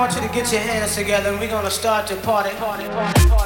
want 0.00 0.14
you 0.14 0.22
to 0.22 0.28
get 0.32 0.50
your 0.50 0.62
hands 0.62 0.94
together 0.94 1.28
and 1.28 1.38
we're 1.38 1.46
gonna 1.46 1.70
start 1.70 2.06
to 2.06 2.16
party, 2.16 2.48
party, 2.56 2.86
party, 2.88 3.28
party. 3.28 3.39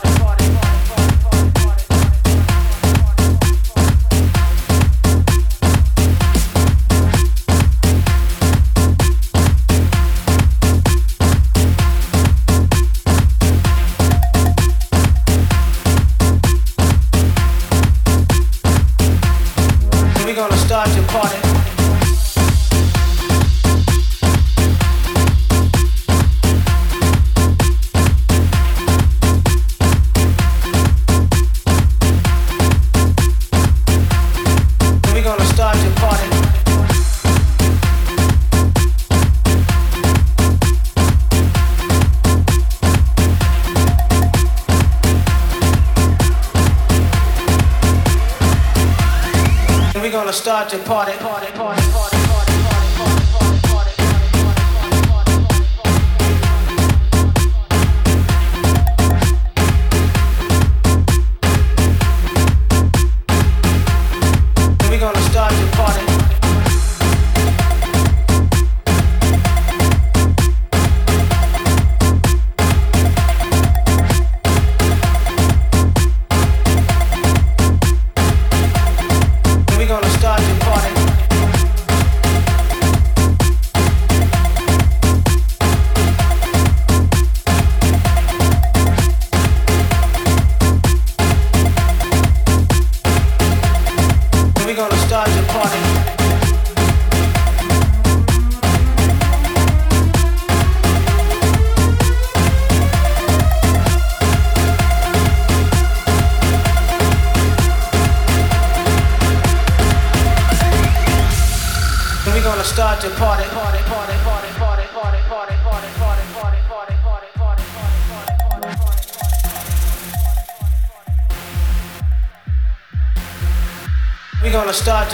out 50.64 50.70
to 50.70 50.78
party. 50.78 51.33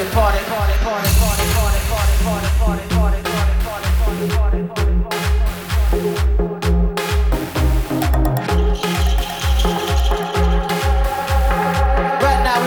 to 0.01 0.11
party, 0.13 0.39
party, 0.49 0.73
party, 0.81 1.09
party, 1.21 1.45
party, 1.53 1.81
party, 1.93 2.17
party, 2.25 2.49
party, 2.57 2.89
party, 2.89 3.21
party, 3.21 3.85
party, 4.01 4.65
party, 4.65 4.89
party, 4.89 5.21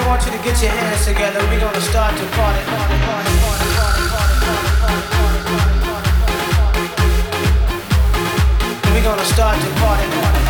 want 0.07 0.21
you 0.25 0.31
to 0.31 0.37
get 0.43 0.61
your 0.61 0.71
hands 0.71 1.05
together. 1.05 1.39
We're 1.49 1.59
gonna 1.59 1.81
start 1.81 2.15
to 2.15 2.25
party, 2.37 2.61
party, 2.69 2.97
party, 3.01 3.33
party, 3.41 3.65
party, 3.73 4.05
party, 4.05 4.69
party, 4.77 5.09
party, 5.17 5.41
party, 5.49 5.79
party, 5.81 6.13
party. 6.53 6.81
We're 8.93 9.03
gonna 9.03 9.25
start 9.25 9.59
to 9.59 9.69
party, 9.81 10.07
party. 10.21 10.42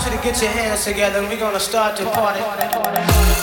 want 0.00 0.12
you 0.12 0.18
to 0.18 0.24
get 0.24 0.40
your 0.40 0.50
hands 0.50 0.84
together 0.84 1.18
and 1.18 1.28
we're 1.28 1.38
gonna 1.38 1.60
start 1.60 1.96
the 1.96 2.04
party. 2.06 3.39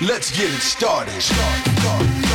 Let's 0.00 0.30
get 0.34 0.48
it 0.48 0.62
started. 0.62 1.20
Start, 1.20 1.66
start, 1.66 1.78
start, 1.78 2.24
start. 2.24 2.31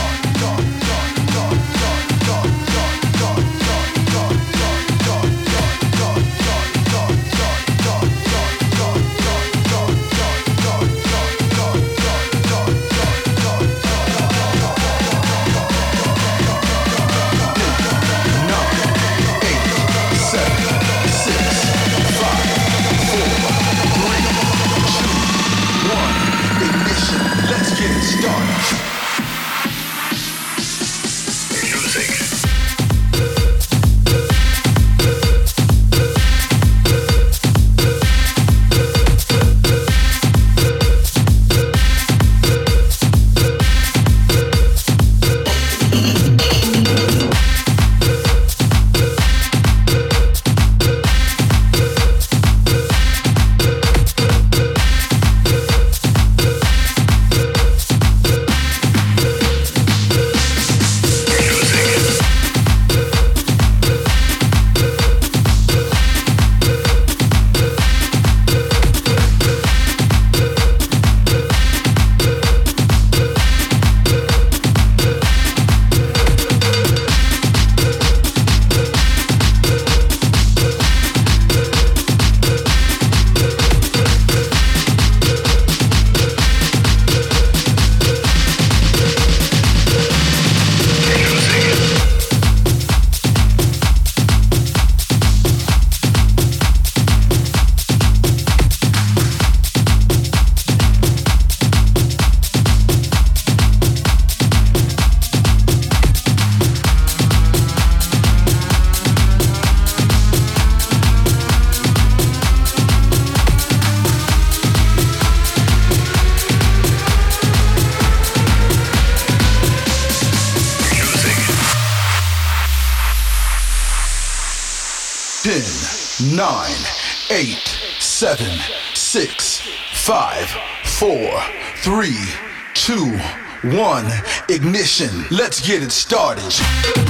Let's 135.30 135.62
get 135.62 135.84
it 135.84 135.92
started. 135.92 137.07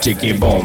chicky 0.00 0.32
boom. 0.32 0.64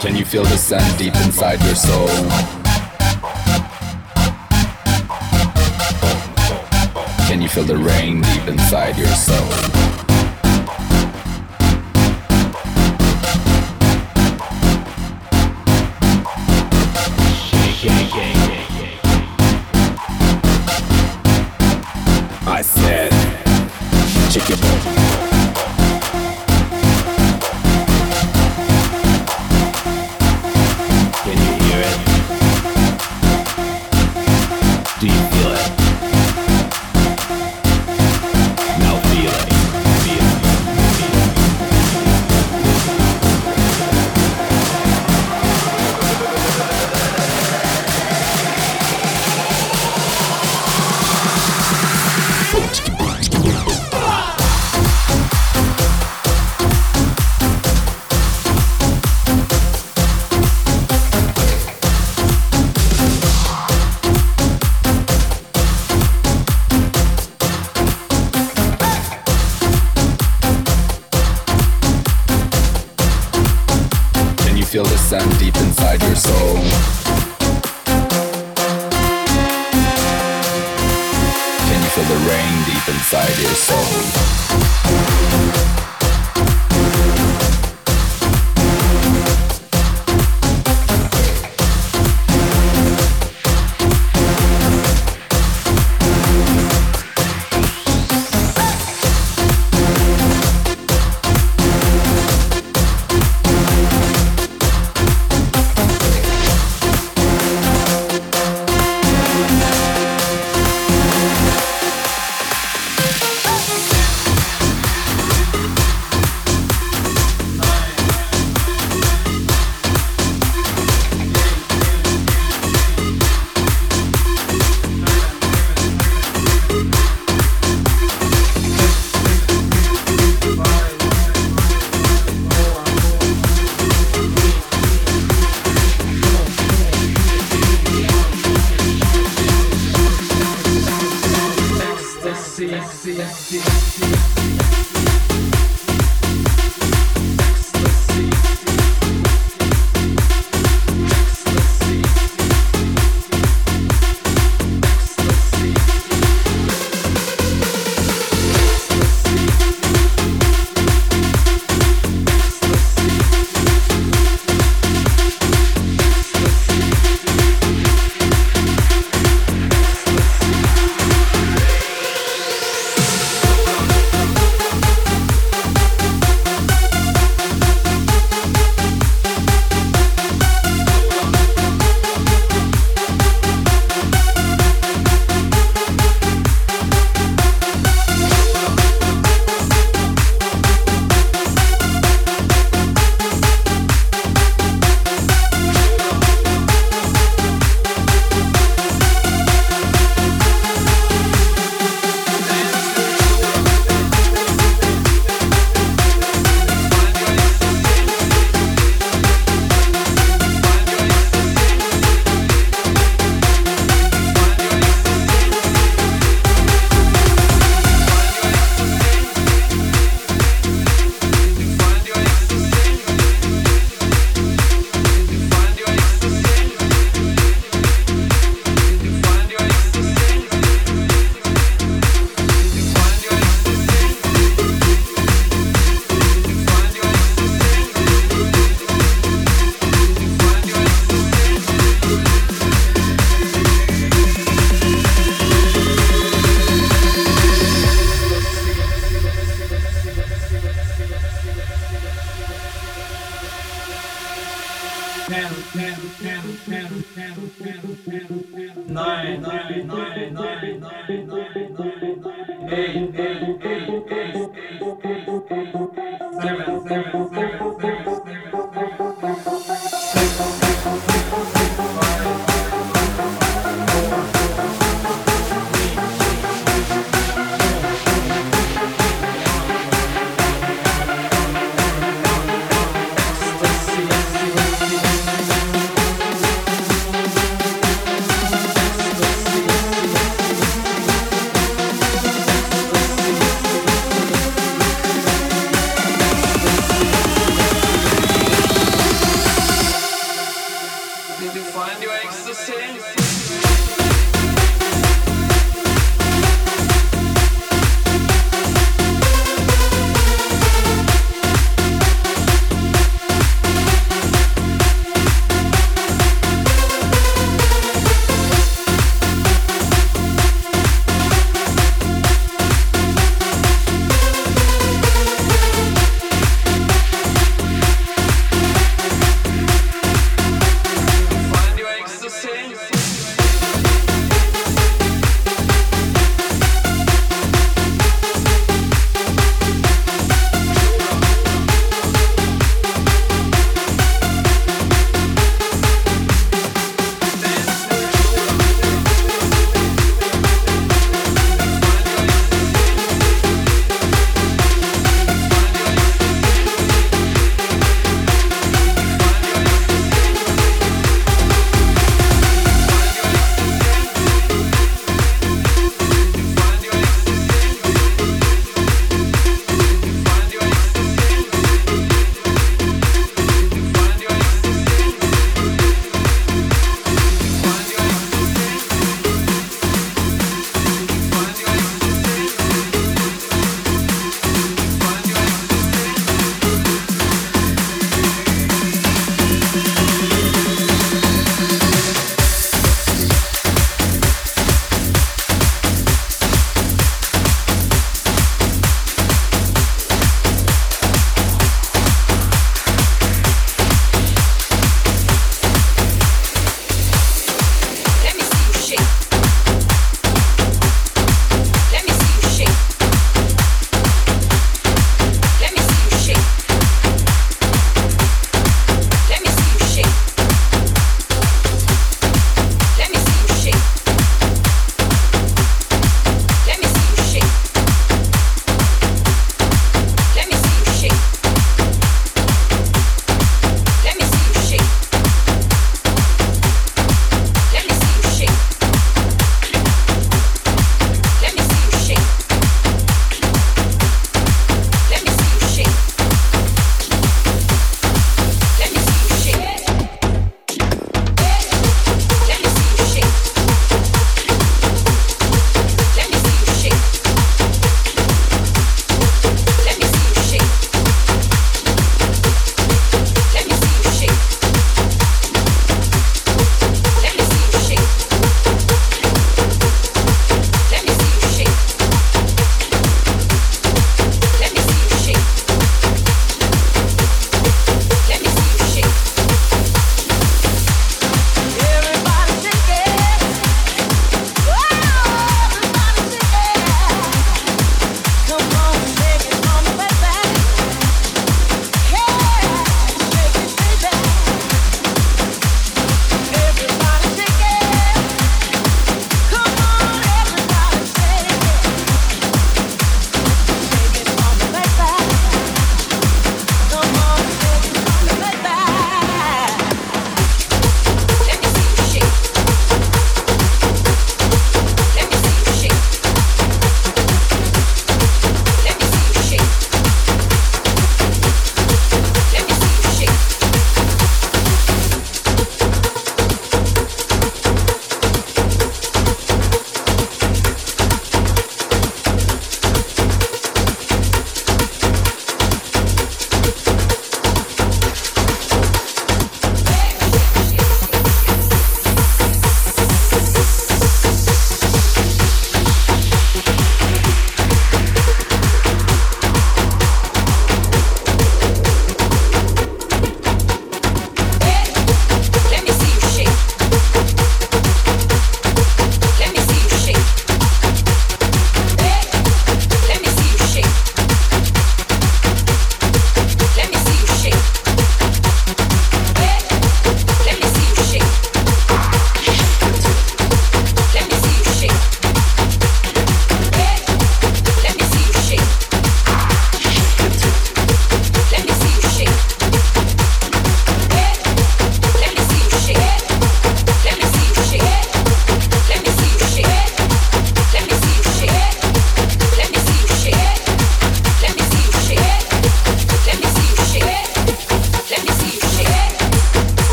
Can 0.00 0.16
you 0.16 0.24
feel 0.24 0.44
the 0.44 0.56
sand 0.58 0.98
deep 0.98 1.14
inside 1.16 1.62
your 1.64 1.74
soul? 1.74 2.55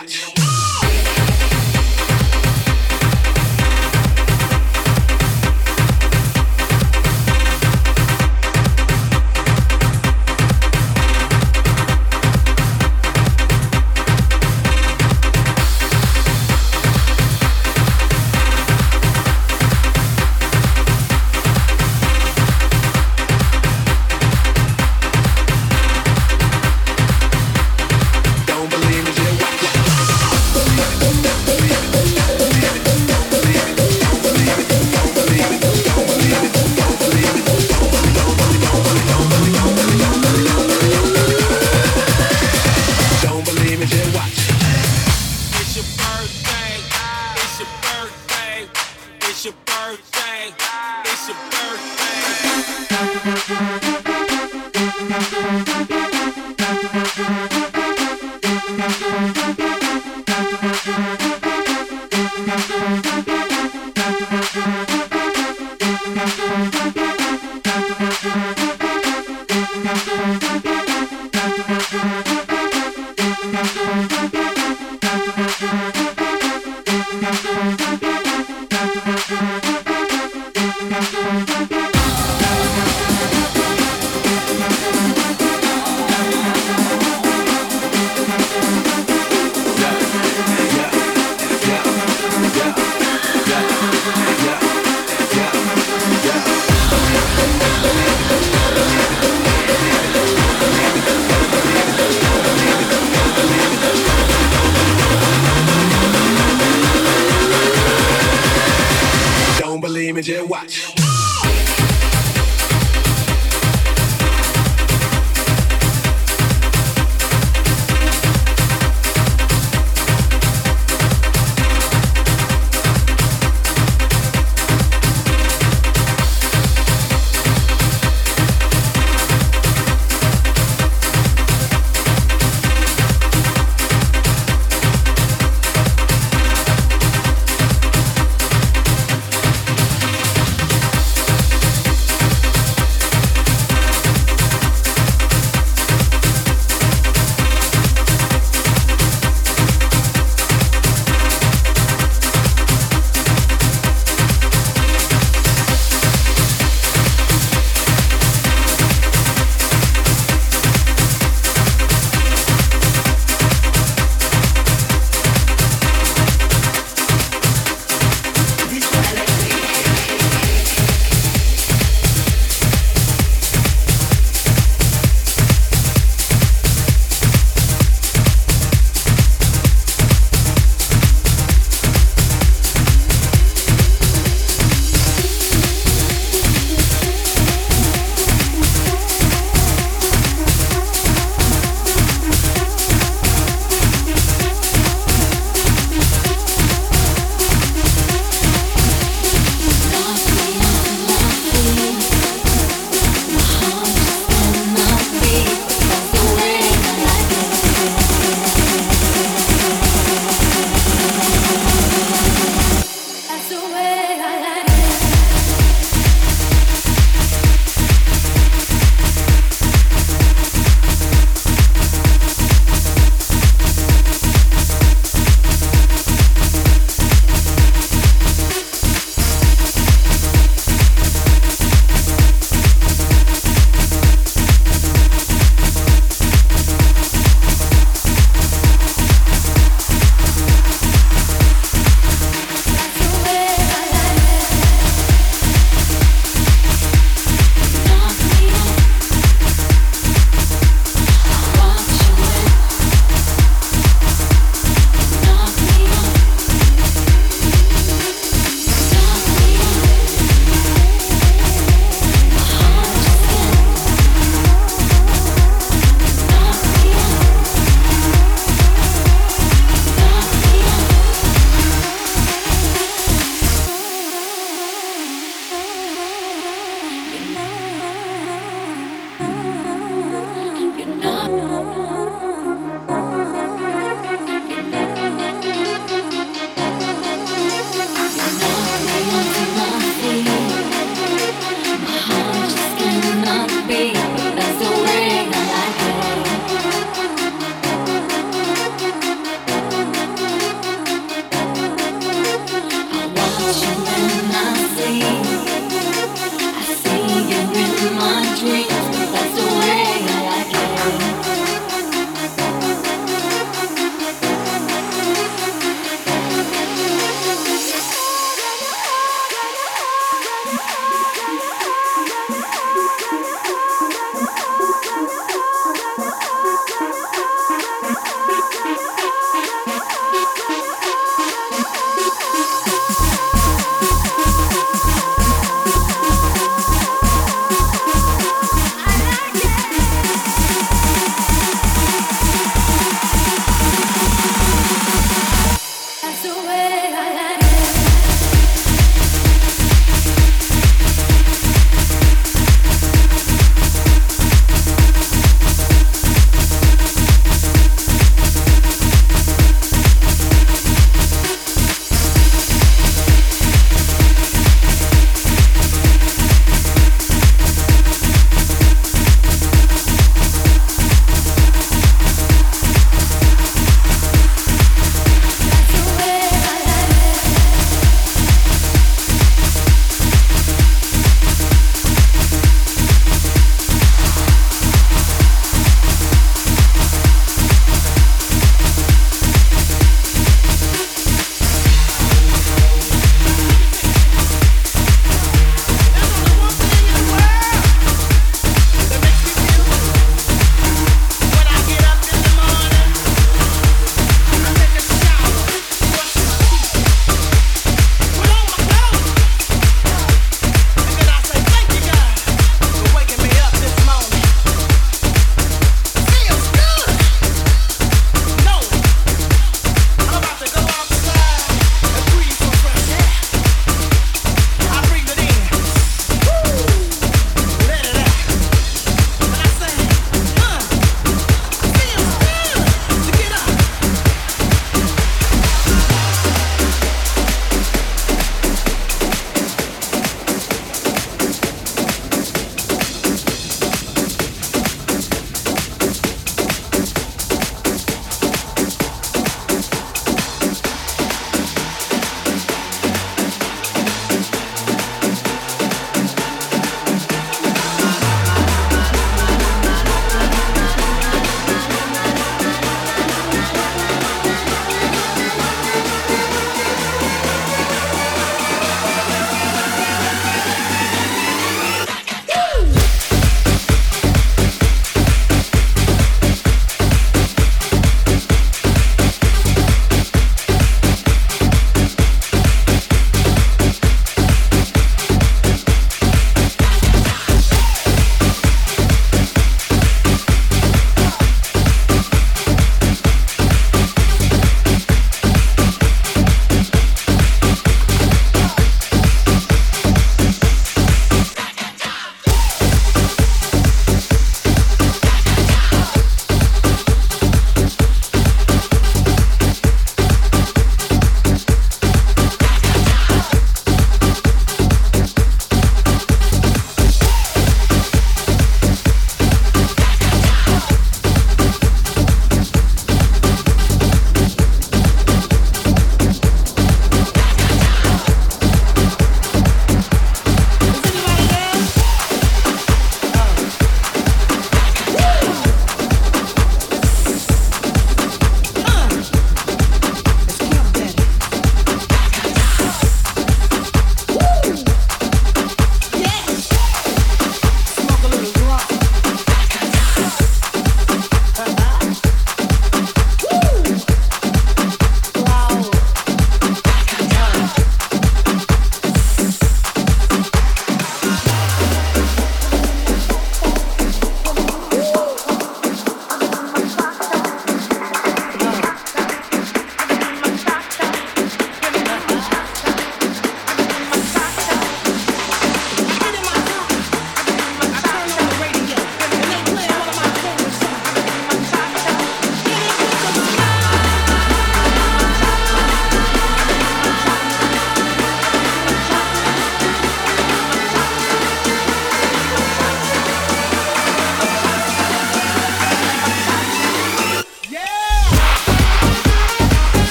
Watch. 0.00 0.29